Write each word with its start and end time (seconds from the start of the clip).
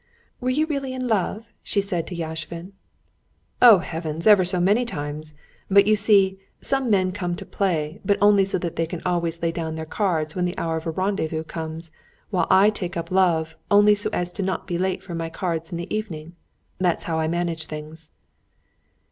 "Were 0.39 0.49
you 0.49 0.65
really 0.65 0.93
in 0.95 1.07
love?" 1.07 1.53
she 1.61 1.79
said 1.79 2.07
to 2.07 2.15
Yashvin. 2.15 2.71
"Oh 3.61 3.77
heavens! 3.77 4.25
ever 4.25 4.43
so 4.43 4.59
many 4.59 4.83
times! 4.83 5.35
But 5.69 5.85
you 5.85 5.95
see, 5.95 6.39
some 6.59 6.89
men 6.89 7.11
can 7.11 7.35
play 7.35 8.01
but 8.03 8.17
only 8.19 8.43
so 8.43 8.57
that 8.57 8.77
they 8.77 8.87
can 8.87 9.03
always 9.05 9.43
lay 9.43 9.51
down 9.51 9.75
their 9.75 9.85
cards 9.85 10.35
when 10.35 10.45
the 10.45 10.57
hour 10.57 10.75
of 10.75 10.87
a 10.87 10.89
rendezvous 10.89 11.43
comes, 11.43 11.91
while 12.31 12.47
I 12.49 12.71
can 12.71 12.77
take 12.77 12.97
up 12.97 13.11
love, 13.11 13.55
but 13.69 13.75
only 13.75 13.93
so 13.93 14.09
as 14.11 14.39
not 14.39 14.61
to 14.61 14.73
be 14.73 14.79
late 14.79 15.03
for 15.03 15.13
my 15.13 15.29
cards 15.29 15.69
in 15.71 15.77
the 15.77 15.95
evening. 15.95 16.33
That's 16.79 17.03
how 17.03 17.19
I 17.19 17.27
manage 17.27 17.67
things." 17.67 18.09